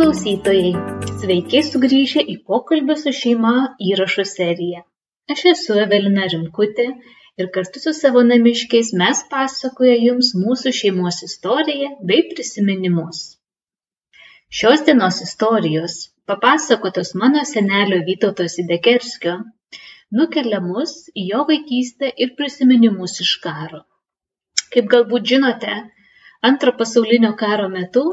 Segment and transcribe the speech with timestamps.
[0.00, 0.70] klausytojai,
[1.20, 3.50] sveiki sugrįžę į pokalbį su šeima
[3.84, 4.78] įrašų seriją.
[5.34, 6.86] Aš esu Evelina Rimkutė
[7.42, 13.20] ir kartu su savo namiškiais mes pasakoja jums mūsų šeimos istoriją bei prisiminimus.
[14.60, 19.36] Šios dienos istorijos, papasakotos mano senelio Vytauto Sidekerskio,
[20.16, 23.84] nukelia mus į jo vaikystę ir prisiminimus iš karo.
[24.72, 25.76] Kaip galbūt žinote,
[26.40, 28.08] antro pasaulinio karo metu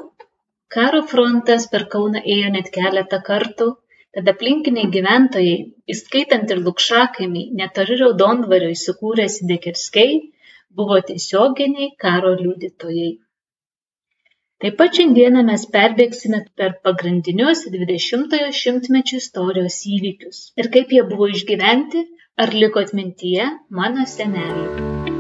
[0.76, 3.68] Karo frontas per Kauną ėjo net keletą kartų,
[4.18, 5.60] tad aplinkiniai gyventojai,
[5.94, 10.18] įskaitant ir Lukšakaimį, netoli Raudondvario įsikūrę Sidekerskiai,
[10.78, 13.14] buvo tiesioginiai karo liudytojai.
[14.64, 21.30] Taip pat šiandieną mes perbėgsime per pagrindinius 20-ojo šimtmečio istorijos įvykius ir kaip jie buvo
[21.36, 22.08] išgyventi,
[22.42, 25.17] ar liko atmintyje mano seneliai.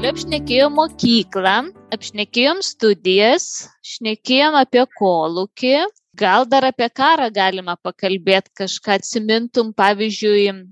[0.00, 1.54] Seneliu apšnekėjom mokyklą,
[1.92, 5.74] apšnekėjom studijas, šnekėjom apie kolūkį,
[6.16, 10.64] gal dar apie karą galima pakalbėti, kažką atsimintum, pavyzdžiui,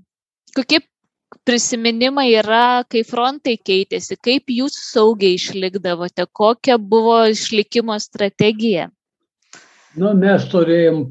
[0.55, 0.79] kokie
[1.45, 8.89] prisiminimai yra, kai frontai keitėsi, kaip jūs saugiai išlikdavote, kokia buvo išlikimo strategija?
[9.93, 11.05] Nu, mes turėjom,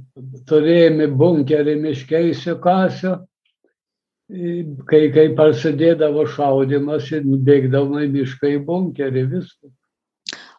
[0.51, 3.28] turėjome bunkerį miškeisi kasio
[4.29, 9.71] kai, kai prasidėdavo šaudimas ir bėgdavo į mišką į bunkerį viską.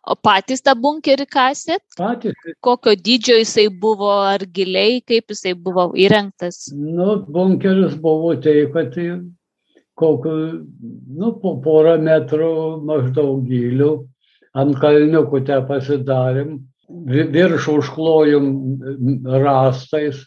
[0.10, 1.84] O patys tą bunkerį kasėt?
[2.00, 2.38] Patys.
[2.66, 6.70] Kokio dydžio jisai buvo, ar giliai, kaip jisai buvo įrengtas?
[6.74, 9.10] Nu, bunkeris buvo tai, kad tai
[10.00, 10.66] kokiu,
[11.20, 12.54] nu, po porą metrų
[12.88, 13.92] maždaug gilių,
[14.58, 16.56] ant kalniukų te pasidarėm,
[17.36, 18.48] virš užklojom
[19.44, 20.24] rastais,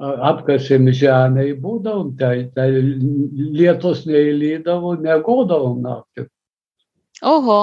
[0.00, 6.26] apkasėm žemę, būdavom, tai, tai lietus neįlydavo, negodavom naktį.
[7.26, 7.62] Oho.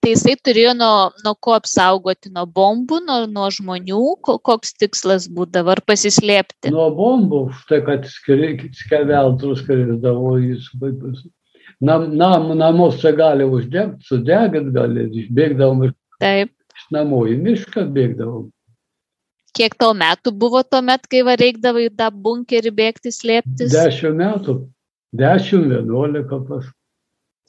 [0.00, 5.74] Tai jisai turėjo nuo, nuo ko apsaugoti, nuo bombų, nuo, nuo žmonių, koks tikslas būdavo,
[5.74, 6.72] ar pasislėpti?
[6.72, 10.70] Nuo bombų, štai kad skeveltrus skrisdavo jis.
[11.84, 16.50] Nam, nam, namus čia gali uždegti, sudegint gali, išbėgdavom iš, Taip.
[16.76, 18.48] iš namų į mišką, bėgdavom.
[19.60, 23.74] Kiek tau metų buvo tuo met, kai reikdavo į tą bunkerį bėgti slėptis?
[23.74, 24.54] Dešimt metų.
[25.20, 26.68] Dešimt, vienuolika pas.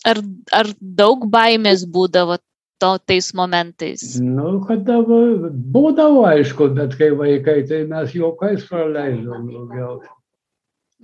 [0.04, 0.20] Ar,
[0.52, 2.36] ar daug baimės būdavo
[2.82, 4.04] to tais momentais?
[4.20, 10.16] Nu, kada būdavo aišku, bet kai vaikai, tai mes juokais praleidom daugiausiai.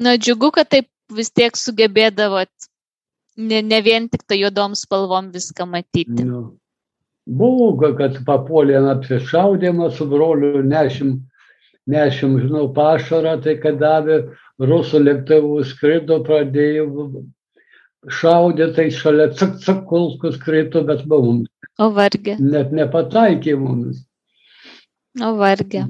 [0.03, 2.51] Na, džiugu, kad taip vis tiek sugebėdavot
[3.38, 6.25] ne, ne vien tik tai juodom spalvom viską matyti.
[6.25, 6.57] Nu.
[7.28, 11.18] Buvo, kad papuolė apsišaudimą su broliu, nešim,
[11.92, 14.22] nešim, žinau, pašarą, tai kad davė
[14.64, 16.86] rusų lėktuvų skrido, pradėjo
[18.08, 21.50] šaudė, tai šalia cak, cak, kulkus krito, bet mums.
[21.78, 22.38] O vargė.
[22.40, 23.98] Net nepataikė mums.
[25.20, 25.88] O vargė.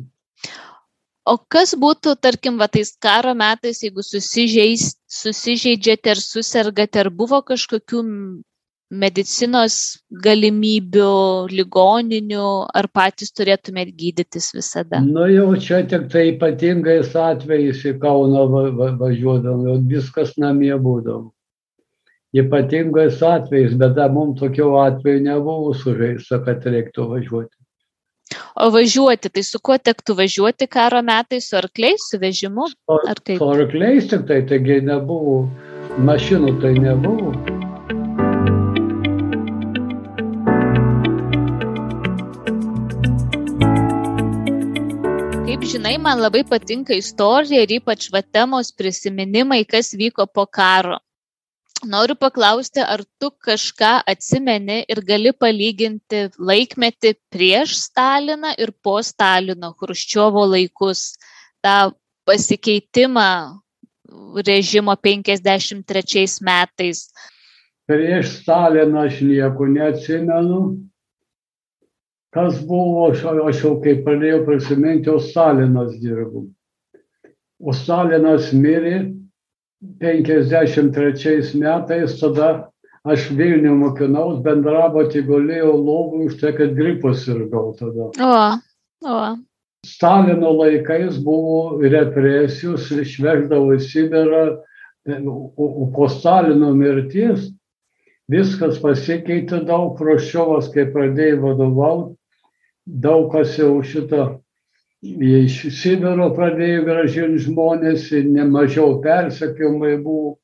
[1.28, 8.00] O kas būtų, tarkim, va tais karo metais, jeigu susižeidžiate ar susirgate, ar buvo kažkokių
[8.92, 15.02] medicinos galimybių, ligoninių, ar patys turėtumėt gydytis visada?
[15.03, 20.74] Nu jau čia tik tai ypatingais atvejais į Kauną va, va, važiuodam, jau viskas namie
[20.76, 21.34] būdavo.
[22.38, 27.56] Ypatingais atvejais, bet mums tokių atvejų nebuvo sužeista, kad reiktų važiuoti.
[28.59, 32.68] O važiuoti, tai su kuo tektų važiuoti karo metais, su arkliais, su vežimu?
[32.97, 33.40] Ar kaip?
[33.40, 35.46] Su arkliais tik tai, taigi nebuvo,
[36.03, 37.66] mašinų tai nebuvo.
[45.62, 50.97] Žinai, man labai patinka istorija ir ypač va temos prisiminimai, kas vyko po karo.
[51.85, 59.76] Noriu paklausti, ar tu kažką atsimeni ir gali palyginti laikmetį prieš Staliną ir po Stalino,
[59.78, 61.14] Hruščiovo laikus,
[61.61, 61.93] tą
[62.26, 63.29] pasikeitimą
[64.47, 67.05] režimo 53 metais.
[67.87, 70.61] Prieš Staliną aš nieko neatsimenu,
[72.37, 73.07] kas buvo,
[73.49, 76.43] aš jau kai pradėjau prisiminti, o Stalinas dirbo.
[77.57, 79.07] O Stalinas mirė
[80.03, 82.49] 53 metais, tada
[83.07, 88.11] aš Vilnių mokinaus, bendrabotį gulėjau lovų už tai, kad gripus sirgau tada.
[88.22, 88.35] O,
[89.09, 89.17] o.
[89.87, 94.43] Stalino laikais buvo represijos, išveždavo į Sibirą,
[95.07, 97.49] o po Stalino mirties
[98.29, 102.17] viskas pasikeitė daug, Kroščiovas, kai pradėjo vadovauti,
[102.87, 104.39] daug kas jau šito
[105.03, 110.37] iš Sibiro pradėjo gražinti žmonės, nemažiau persekiojimai buvo,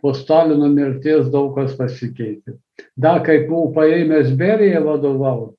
[0.00, 2.56] po Stalino mirties daug kas pasikeitė.
[2.96, 5.56] Da, kai buvo paėmęs Beriją vadovauti,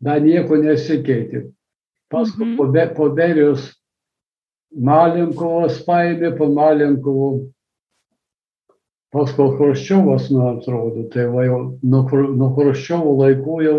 [0.00, 1.48] da nieko nesikeitė.
[2.12, 2.56] Paskui Mhm.
[2.56, 3.74] po, Be, po Berijos
[4.72, 7.50] Malinkovas paėmė, po Malinkovo
[9.12, 12.04] paskui Hruščiovas, man atrodo, tai va jau nuo,
[12.36, 13.78] nuo Hruščiovo laikų jau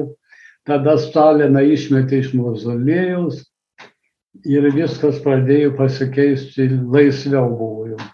[0.69, 3.43] tada Staliną išmetė iš mauzolėjaus
[4.45, 8.09] ir viskas pradėjo pasikeisti, laisviau buvo jau.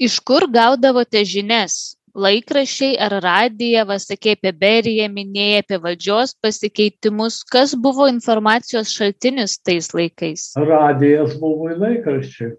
[0.00, 1.96] Iš kur gaudavote žinias?
[2.10, 7.36] Laikrašiai ar radija, vasakė apie Beriją, minėjai apie valdžios pasikeitimus.
[7.46, 10.48] Kas buvo informacijos šaltinis tais laikais?
[10.58, 12.56] Radijas buvo laikraščiai.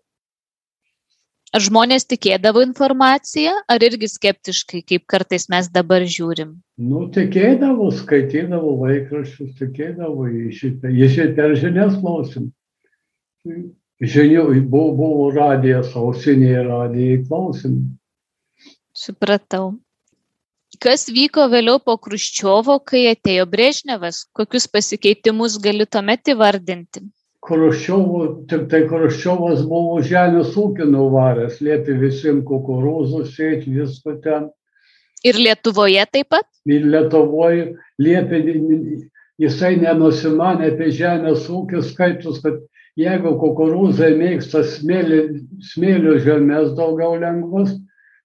[1.51, 6.53] Ar žmonės tikėdavo informaciją, ar irgi skeptiškai, kaip kartais mes dabar žiūrim?
[6.79, 10.29] Nu, tikėdavo, skaitydavo laikraščius, tikėdavo.
[10.31, 12.47] Jis ir per žinias klausim.
[14.01, 17.77] Žinių buvo, buvo radijas, ausiniai radijai klausim.
[18.95, 19.73] Supratau.
[20.81, 24.23] Kas vyko vėliau po Kruščiovo, kai atėjo Brežnevas?
[24.31, 27.03] Kokius pasikeitimus gali tuomet įvardinti?
[27.41, 34.51] Kruščiovo, tik tai Kruščiovas buvo žemės ūkį nuvaręs, liepė visiems kukurūzų sėti, visko ten.
[35.25, 36.45] Ir Lietuvoje taip pat?
[36.69, 37.71] Ir Lietuvoje
[38.01, 38.43] liepė,
[39.41, 42.61] jisai nenusimanė apie žemės ūkį skaitus, kad
[42.99, 45.21] jeigu kukurūzai mėgsta smėlį,
[45.73, 47.73] smėlio žemės daugiau lengvas,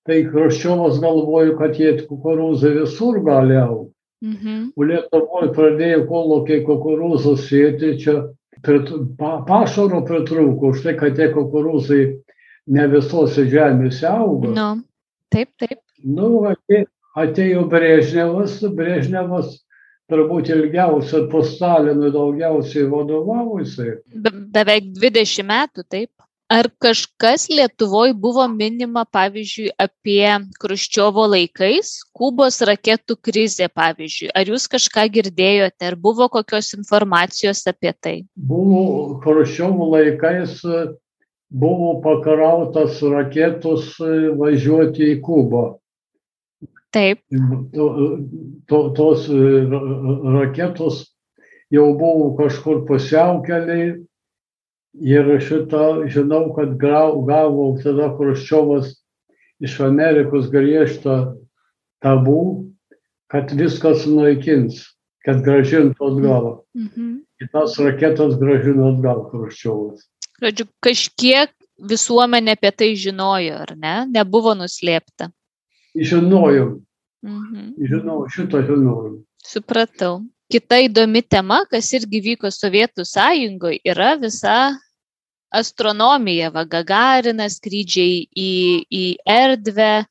[0.06, 3.94] tai Kruščiovas galvojo, kad jie kukurūzai visur gali augti.
[4.24, 4.72] Mhm.
[4.76, 8.20] O Lietuvoje pradėjo kolokiai kukurūzų sėti, čia
[8.66, 12.00] prit, pa, pašaro pritrūko, už tai, kad tie kukurūzai
[12.76, 14.50] ne visose žemėse auga.
[14.56, 14.68] Nu,
[15.32, 15.78] taip, taip.
[16.02, 16.86] Nu, atė-
[17.16, 19.54] atėjo Brežnevas, Brežnevas
[20.10, 23.96] turbūt ilgiausiai po Stalino daugiausiai vadovavusiai.
[24.22, 26.10] Be, beveik 20 metų, taip.
[26.46, 30.28] Ar kažkas Lietuvoje buvo minima, pavyzdžiui, apie
[30.62, 34.30] Kruščiovo laikais, Kubos raketų krizė, pavyzdžiui?
[34.30, 38.14] Ar jūs kažką girdėjote, ar buvo kokios informacijos apie tai?
[38.38, 40.62] Buvo Chruščiovo laikais
[41.50, 45.66] buvo pakrautas raketos e, važiuoti į Kubą.
[46.94, 47.20] Taip.
[47.74, 47.86] To,
[48.70, 51.04] to, tos e, ra- raketos
[51.72, 53.96] jau buvo kažkur pusiaukeliai
[55.00, 58.94] ir šitą žinau, kad gavo tada Chruščiovas
[59.60, 61.36] iš Amerikos griežtą
[62.04, 62.72] tabų,
[63.32, 64.82] kad viskas sunaikins,
[65.24, 66.50] kad gražintų atgal.
[66.76, 67.22] Mhm.
[67.40, 70.06] Ir tas raketas gražino atgal Chruščiovas.
[70.40, 73.96] Žodžiu, kažkiek visuomenė apie tai žinojo, ar ne?
[74.12, 75.30] Nebuvo nuslėpta.
[75.96, 76.80] Žinojom,
[77.24, 77.74] Mhm.
[77.80, 79.24] žinojom, šitą žinojom.
[79.42, 80.24] Supratau.
[80.52, 84.78] Kita įdomi tema, kas irgi vyko Sovietų sąjungoje, yra visa
[85.60, 88.52] astronomija, va Gagarinas, skrydžiai į,
[88.90, 89.04] į
[89.36, 90.06] erdvę.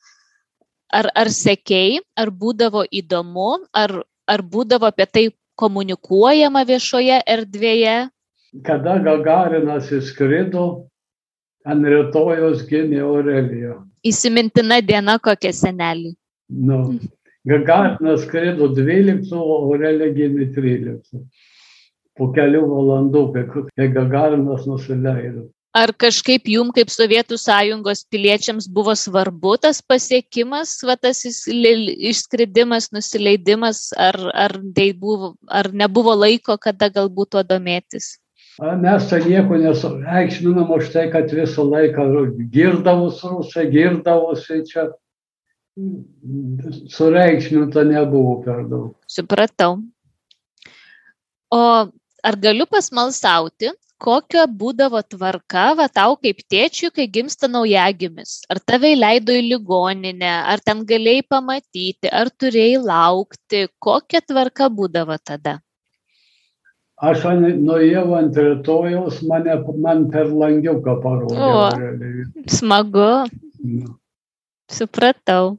[0.95, 3.91] Ar, ar sekėjai, ar būdavo įdomu, ar,
[4.31, 5.23] ar būdavo apie tai
[5.59, 7.95] komunikuojama viešoje erdvėje?
[8.63, 10.85] Kada Gagarinas įskrido,
[11.65, 13.79] ant rytojos gimė Aurelija.
[14.05, 16.13] Įsimintina diena kokia senelį.
[16.69, 16.79] Nu,
[17.45, 21.25] Gagarinas skrido 12, o Aurelija gimė 13.
[22.15, 25.49] Po kelių valandų, kai, Gagarinas nusileido.
[25.75, 33.89] Ar kažkaip jum, kaip Sovietų sąjungos piliečiams, buvo svarbu tas pasiekimas, va, tas išskridimas, nusileidimas,
[33.99, 38.13] ar, ar, tai buvo, ar nebuvo laiko, kada galbūt tuo domėtis?
[38.55, 42.07] Mes tai nieko nesureikšminam už tai, kad visą laiką
[42.55, 44.87] girdavus rusai, girdavosi čia.
[46.95, 48.95] Sureikšminta nebuvo per daug.
[49.11, 49.81] Supratau.
[51.51, 51.61] O
[52.25, 58.41] ar galiu pasmalsauti, kokia būdavo tvarka, va tau kaip tėčiui, kai gimsta naujagimis?
[58.51, 65.17] Ar tave įleido į ligoninę, ar ten galėjai pamatyti, ar turėjai laukti, kokia tvarka būdavo
[65.23, 65.59] tada?
[66.95, 71.35] Aš nuėjau ant rytojaus, mane, man per langiuką parodė.
[71.35, 72.41] O.
[72.47, 73.27] Smagu,
[73.65, 73.97] Nu.
[74.71, 75.57] supratau.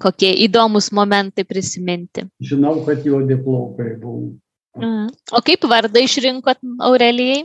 [0.00, 2.24] Kokie įdomus momentai prisiminti.
[2.40, 4.38] Žinau, kad jo diplaukai buvo.
[4.78, 5.10] Mhm.
[5.32, 7.44] O kaip vardą išrinkot Aurelijai?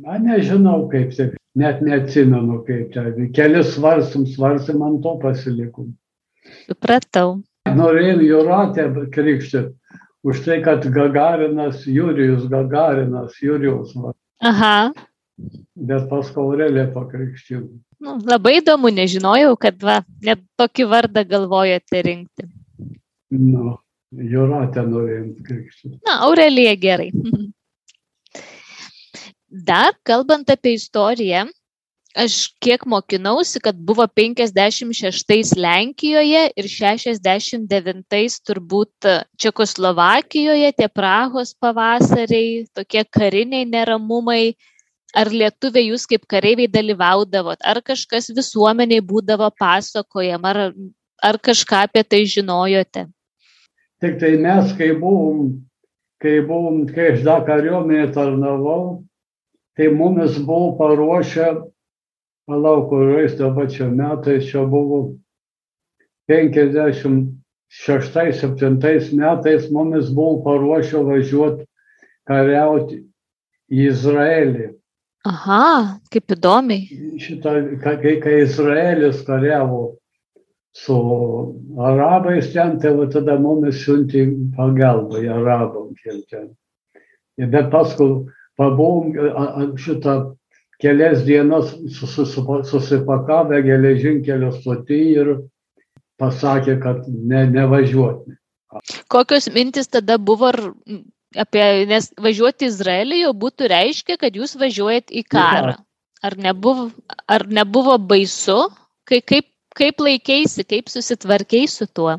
[0.00, 3.10] Na, nežinau kaip tai, net neatsimenu kaip tai.
[3.36, 5.90] Kelis svarstum, svarstum ant to pasilikom.
[6.68, 7.40] Supratau.
[7.68, 9.74] Norėjom Juratę krikštyti
[10.22, 14.12] už tai, kad Gagarinas, Jurijus Gagarinas, Jurijus, va.
[14.40, 14.92] Aha.
[15.80, 17.62] bet paskui Aurelė pakrikštėjo.
[18.00, 22.44] Nu, labai įdomu, nežinojau, kad va, net tokį vardą galvojate rinkti.
[23.32, 23.78] Nu,
[24.10, 26.00] Juratę norėjom krikštyti.
[26.06, 27.10] Na, Aurelija gerai.
[29.50, 31.44] Dar kalbant apie istoriją,
[32.18, 43.06] aš kiek mokinausi, kad buvo 56 Lenkijoje ir 69 turbūt Čekoslovakijoje tie Prahos pavasariai, tokie
[43.06, 44.56] kariniai neramumai.
[45.10, 50.74] Ar lietuviai jūs kaip kareiviai dalyvaudavot, ar kažkas visuomeniai būdavo pasakojama, ar,
[51.18, 53.08] ar kažką apie tai žinojote?
[54.00, 55.66] Tik tai mes, kai buvom,
[56.22, 58.84] kai buvom, kai aš dar kariuomenėje tarnavau,
[59.76, 61.48] tai mumis buvo paruošę
[62.48, 65.20] palauk, kuriais dabar čia metais, čia buvo
[66.30, 71.64] 56-7 metais mumis buvo paruošę važiuoti
[72.24, 73.04] kariauti
[73.70, 74.80] į Izraelį.
[75.28, 76.88] Aha, kaip įdomiai.
[77.20, 79.99] Šitą, kai, kai Izraelis kariavo
[80.72, 80.96] su
[81.78, 86.50] arabais ten, tai va tada mumis siuntė pagalbą į arabams ten.
[87.40, 88.26] Bet paskui
[88.60, 90.16] pabuvom šitą
[90.80, 91.72] kelias dienas
[92.70, 95.32] susipakavę geležinkelio stotį ir
[96.20, 98.36] pasakė, kad ne, nevažiuoti.
[99.10, 100.52] Kokios mintis tada buvo
[101.34, 105.78] apie, nes važiuoti į Izraelį jau būtų reiškia, kad jūs važiuojat į karą.
[106.20, 106.90] Ar nebuvo,
[107.32, 108.66] ar nebuvo baisu,
[109.08, 109.48] kai, kaip,
[109.78, 112.18] kaip laikėsi, kaip susitvarkiai su tuo?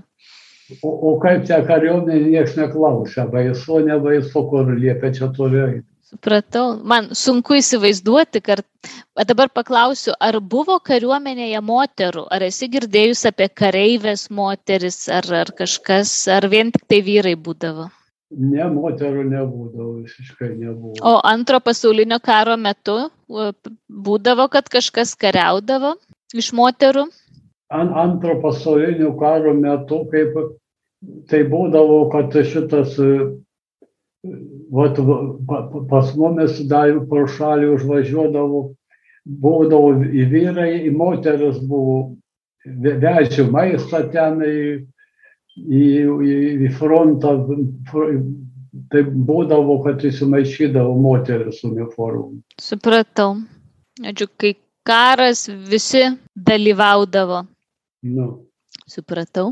[0.80, 5.82] O, o kaip tie kariuomenė niekas neklausia, baisu, nebaisu, kur liepia čia toliau.
[6.12, 6.74] Supratau.
[6.84, 8.64] Man sunku įsivaizduoti, kad
[9.28, 16.12] dabar paklausiu, ar buvo kariuomenėje moterų, ar esi girdėjus apie kareivės moteris, ar, ar kažkas,
[16.32, 17.88] ar vien tik tai vyrai būdavo?
[18.32, 20.94] Ne, moterų nebūdavo, visiškai nebuvo.
[21.04, 25.98] O antro pasaulinio karo metu būdavo, kad kažkas kariaudavo
[26.36, 27.08] iš moterų?
[27.72, 30.36] An, antro pasaulinio karo metu, kaip
[31.32, 32.98] tai būdavo, kad šitas
[34.72, 35.00] vat,
[35.90, 38.62] pas mumis dar pro šalį užvažiuodavo,
[39.26, 42.18] būdavo į vyrai, į moteris buvo,
[42.66, 44.58] vežė maistą ten į,
[45.58, 45.86] į,
[46.32, 46.36] į,
[46.68, 47.38] į frontą,
[48.92, 52.42] tai būdavo, kad įsimaišydavo moteris uniformų.
[52.62, 53.36] Supratau.
[54.02, 54.56] Ačiū, kai
[54.88, 57.44] karas visi dalyvaudavo.
[58.02, 58.48] Nu.
[58.88, 59.52] Supratau.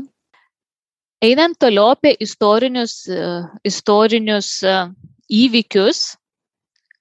[1.22, 3.04] Einant toliau apie istorinius,
[3.62, 4.48] istorinius
[5.30, 6.16] įvykius,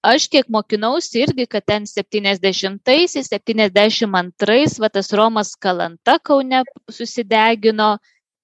[0.03, 7.97] aš kiek mokinausi irgi, kad ten 70-aisiais, 72-ais, va tas Romas Kalanta Kaune susidegino.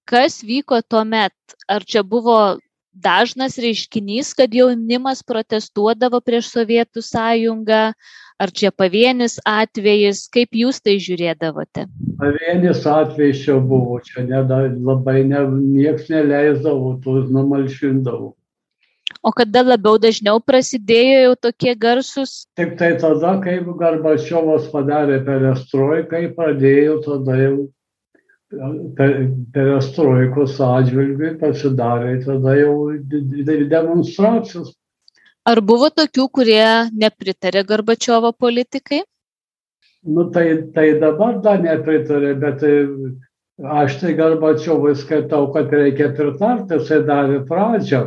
[0.07, 1.35] Kas vyko tuo met?
[1.67, 2.57] Ar čia buvo
[2.96, 7.82] dažnas reiškinys, kad jaunimas protestuodavo prieš Sovietų sąjungą,
[8.36, 11.86] Ar čia pavienis atvejis, kaip jūs tai žiūrėdavote?
[12.20, 14.42] Pavienis atvejis čia buvo, čia ne,
[14.84, 18.34] labai ne, nieks neleisdavo, tuos numalšindavo.
[19.25, 22.34] O kada labiau dažniau prasidėjo jau tokie garsus?
[22.60, 27.56] Tik tai tada, kai Garbačiovas padarė perestroiką, pradėjo tada jau
[29.56, 32.75] perestroikos atžvilgiui pasidarė tada jau
[33.72, 34.74] demonstracijos
[35.46, 36.66] Ar buvo tokių, kurie
[37.02, 39.04] nepritarė Garbačiovo politikai?
[40.06, 42.72] Nu, tai, tai dabar dar nepritarė, bet e,
[43.82, 48.02] aš tai Garbačiovui skaitau, kad reikia pritarti, jisai davė pradžią.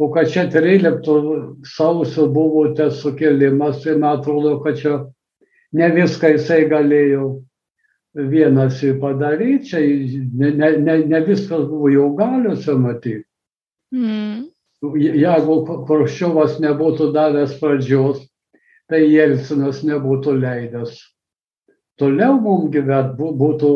[0.00, 4.96] O kad čia 13 sausio buvo tas sukėlimas, tai man atrodo, kad čia
[5.76, 7.26] ne viską jisai galėjo
[8.14, 13.26] vienas padaryti, čia ne, ne, ne, ne viskas buvo jau galiuose matyti.
[13.92, 14.52] Mm
[14.82, 18.22] jeigu Korščiovas nebūtų davęs pradžios,
[18.90, 20.96] tai Jelcinas nebūtų leidęs.
[22.00, 23.72] Toliau mums gyvent būtų,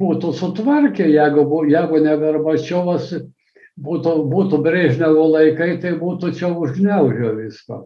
[0.00, 3.12] būtų sutvarkę, jeigu, jeigu ne Garbačiovas,
[3.76, 7.84] būtų, būtų Brežnevo laikai, tai būtų čia užgneužę viską.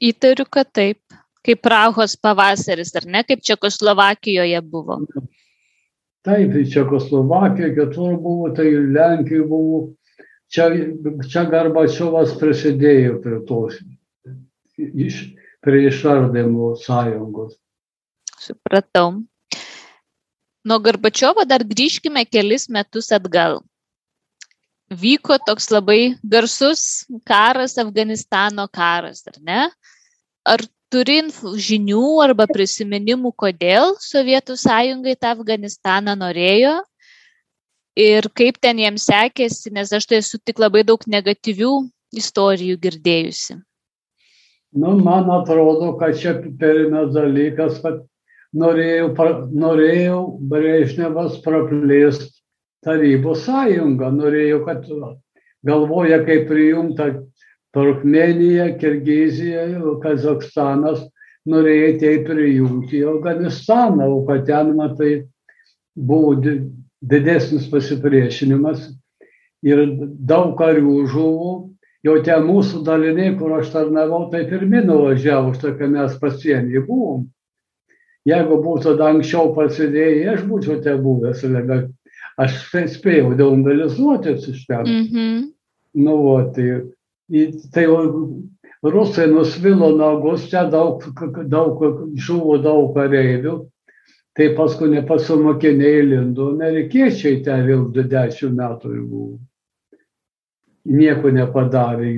[0.00, 0.98] Įtariu, kad taip.
[1.46, 5.00] Kaip Prahos pavasaris, ar ne, kaip Čekoslovakijoje buvo.
[6.26, 9.80] Taip, Čekoslovakijoje, kitur buvo, tai Lenkijoje buvo.
[10.50, 10.66] Čia,
[11.30, 13.76] čia Garbačiovas prisidėjo prie tos,
[14.76, 15.20] iš,
[15.62, 17.54] prie išardymų sąjungos.
[18.40, 19.20] Supratau.
[20.66, 23.62] Nuo Garbačiovo dar grįžkime kelis metus atgal.
[24.90, 29.60] Vyko toks labai garsus karas, Afganistano karas, ar ne?
[30.44, 31.20] Ar turi
[31.68, 36.80] žinių arba prisiminimų, kodėl Sovietų sąjungai tą Afganistaną norėjo
[38.00, 41.72] ir kaip ten jiems sekėsi, nes aš tai esu tik labai daug negatyvių
[42.16, 43.60] istorijų girdėjusi.
[44.70, 48.04] Nu, man atrodo, kad čia pirmas dalykas, kad
[48.54, 49.10] norėjau,
[49.50, 50.20] norėjau
[50.50, 52.30] Brežnevas praplėsti
[52.80, 54.86] Tarybų sąjungą, norėjau, kad
[55.68, 57.10] galvoja, kaip prijungta
[57.76, 59.66] Turkmenija, Kirgizija,
[60.02, 61.04] Kazakstanas,
[61.48, 65.12] norėjo tai prijungti Afganistaną, o kad ten, matai,
[65.94, 66.34] buvo
[67.00, 68.90] didesnis pasipriešinimas
[69.66, 69.84] ir
[70.28, 71.52] daug karių žuvo,
[72.06, 77.28] jau tie mūsų daliniai, kur aš tarnavau, tai pirmi nuvažiavo, štai kai mes pasienį buvom.
[78.28, 81.88] Jeigu būtų anksčiau prasidėję, aš būčiau te buvęs, bet
[82.40, 82.58] aš
[82.92, 84.84] spėjau demobilizuotis iš ten.
[84.84, 85.38] Mm -hmm.
[85.94, 86.82] Nu, o, tai,
[87.74, 87.86] tai
[88.82, 91.04] rusai nusvilo nagus, čia daug,
[91.48, 91.82] daug
[92.16, 93.54] žuvo daug kareivių,
[94.36, 99.38] tai paskui nepasumokiniai lindo, amerikiečiai ten vėl 20 metų buvo.
[100.90, 102.14] Nieko nepadarė,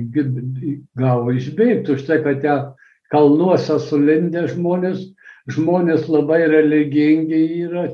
[0.95, 2.69] gavo išbėgti už tai, kad ten
[3.11, 5.03] kalnuose sulindę žmonės,
[5.51, 7.89] žmonės labai religingi yra,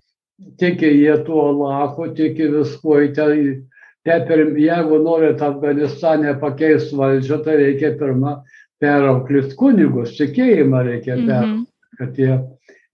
[0.61, 3.65] tiki jie tuo Allahu, tiki viskuo, ten,
[4.07, 8.39] te per, jeigu norit Afganistane pakeisti valdžią, tai reikia pirmą
[8.79, 11.65] perauklėti kunigus, tikėjimą reikia per, mm -hmm.
[11.99, 12.39] kad jie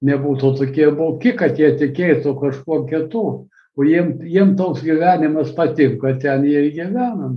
[0.06, 3.26] nebūtų tokie bauki, kad jie tikėtų kažkuo kitu.
[3.76, 7.32] O jiem, jiem toks gyvenimas patinka, ten jie gyvena.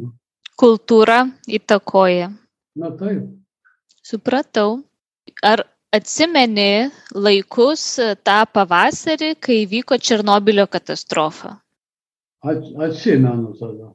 [0.59, 2.31] Kultūra įtakoja.
[2.79, 3.25] Na taip.
[4.03, 4.85] Supratau.
[5.43, 11.57] Ar atsimeni laikus tą pavasarį, kai vyko Černobilio katastrofa?
[12.43, 13.95] Atsimenu tada.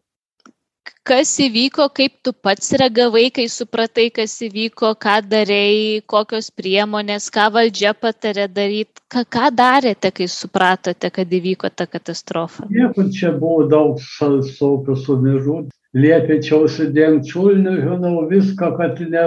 [1.03, 7.49] Kas įvyko, kaip tu pats reagavai, kai supratai, kas įvyko, ką darėjai, kokios priemonės, ką
[7.55, 12.69] valdžia patarė daryti, ką, ką darėte, kai supratote, kad įvyko ta katastrofa?
[12.71, 15.57] Nieko čia buvo daug visokių sumižų,
[16.05, 19.25] liepė čia užsidėti čiulnių, žinau, viską, kad ne,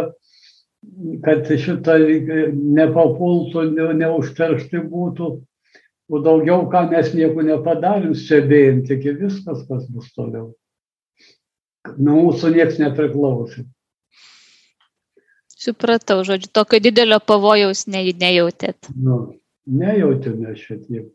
[1.28, 1.98] kad šitą
[2.80, 5.34] nepapultų, ne, neužteršti būtų.
[6.06, 10.52] O daugiau, ką mes nieko nepadarėm, stebėjom, tik viskas, kas bus toliau.
[11.98, 13.64] Nuo mūsų niekas nepriklausė.
[15.56, 18.90] Supratau, žodžiu, tokio didelio pavojaus ne, nejautėt.
[18.94, 19.18] Nu,
[19.66, 21.08] nejautėme šitiek.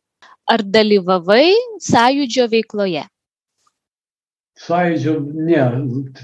[0.51, 1.53] Ar dalyvavai
[1.85, 3.05] sąjūdžio veikloje?
[4.59, 5.15] Sąjūdžio,
[5.47, 5.63] ne,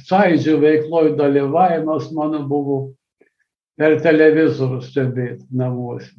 [0.09, 2.81] sąjūdžio veikloje dalyvavimas mano buvo
[3.79, 6.11] per televizorių stebėti namuose.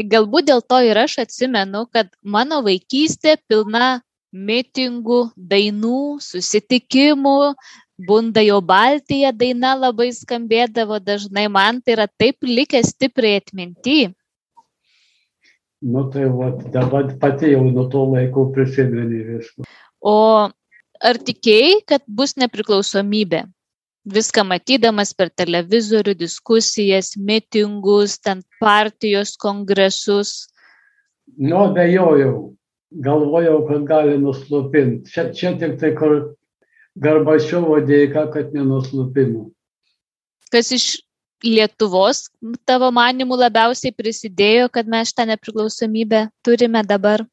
[0.00, 4.00] Galbūt dėl to ir aš atsimenu, kad mano vaikystė pilna
[4.32, 7.52] mitingų, dainų, susitikimų,
[8.00, 14.10] bunda jau Baltija daina labai skambėdavo dažnai, man tai yra taip likę stipriai atminti.
[15.82, 19.66] Nu tai va, dabar pati jau nuo to laiko prisimeni viską.
[20.00, 20.48] O
[21.02, 23.44] ar tikėjai, kad bus nepriklausomybė?
[24.04, 30.48] Viską matydamas per televizorių, diskusijas, mitingus, ten partijos kongresus?
[31.38, 32.52] Nu, abejojau.
[32.92, 35.08] Galvojau, kad gali nuslupinti.
[35.10, 36.34] Čia, čia tik tai, kur
[37.00, 39.48] Garbačiovo dėka, kad nenuslupino.
[40.52, 40.86] Kas iš
[41.42, 42.28] Lietuvos
[42.68, 47.24] tavo manimų labiausiai prisidėjo, kad mes šitą nepriklausomybę turime dabar?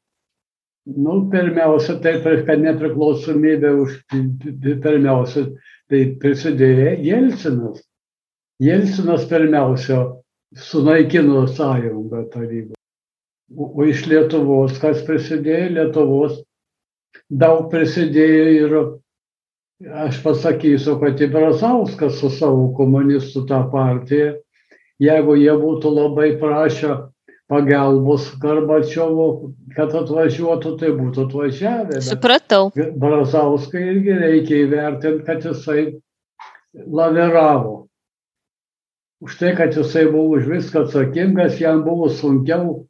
[0.88, 4.00] Nu, pirmiausia, taip, kad nepriklausomybė už,
[4.82, 5.44] pirmiausia,
[5.90, 7.82] tai prisidėjo Jelcinas.
[8.62, 10.04] Jelcinas pirmiausia
[10.56, 12.76] sunaikino sąjungą tarybą.
[13.50, 16.36] O iš Lietuvos, kas prisidėjo, Lietuvos
[17.30, 18.76] daug prisidėjo ir
[20.04, 24.34] aš pasakysiu, kad į Brazauskas su savo komunistų tą partiją,
[25.02, 26.98] jeigu jie būtų labai prašę
[27.50, 29.26] pagalbos Garbačiovo,
[29.74, 32.00] kad atvažiuotų, tai būtų atvažiavę.
[32.06, 32.70] Supratau.
[32.74, 35.84] Brazauskai irgi reikia įvertinti, kad jisai
[36.86, 37.76] laviravo.
[39.20, 42.86] Už tai, kad jisai buvo už viską atsakingas, jam buvo sunkiau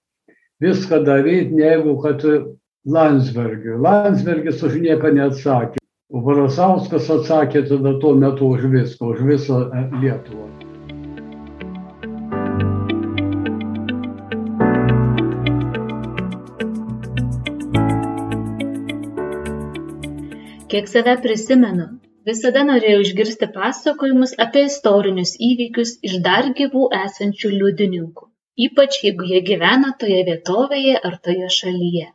[0.63, 2.23] viską daryti, negu kad
[2.87, 3.81] Landsbergiui.
[3.81, 5.81] Landsbergis už nieką neatsakė.
[6.11, 9.63] O Brazauskas atsakė tada tuo metu už viską, už visą
[10.01, 10.70] Lietuvą.
[20.73, 21.87] Kiek save prisimenu
[22.31, 28.31] visada norėjau išgirsti pasakojimus apie istorinius įvykius iš dar gyvų esančių liudininkų
[28.67, 32.09] ypač jeigu jie gyvena toje vietovėje ar toje šalyje.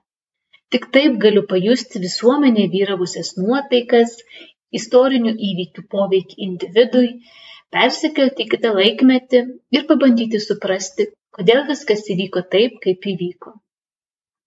[0.73, 4.15] Tik taip galiu pajusti visuomenėje vyravusias nuotaikas
[4.79, 7.09] istorinių įvykių poveikį individui
[7.75, 9.43] persikelti į kitą laikmetį
[9.77, 13.55] ir pabandyti suprasti kodėl viskas įvyko taip kaip įvyko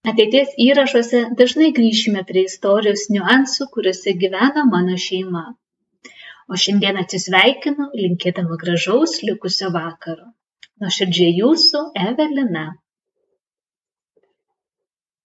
[0.06, 5.44] ateities įrašuose dažnai grįšime prie istorijos niuansų kuriuose gyvena mano šeima.
[6.48, 10.28] O šiandien atsisveikinu linkėdama gražaus likusio vakaro.
[10.82, 12.66] Nuoširdžiai jūsų evelina